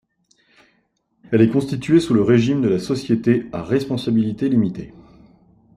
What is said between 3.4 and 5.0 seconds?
à responsabilité limitée.